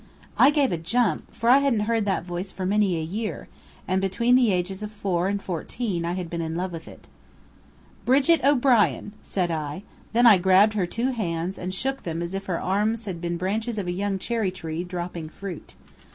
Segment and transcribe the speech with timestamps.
[0.35, 3.47] I gave a jump, for I hadn't heard that voice for many a year,
[3.87, 7.07] and between the ages of four and fourteen I had been in love with it.
[8.03, 9.83] "Brigit O'Brien!" said I.
[10.13, 13.37] Then I grabbed her two hands and shook them as if her arms had been
[13.37, 15.75] branches of a young cherry tree, dropping fruit.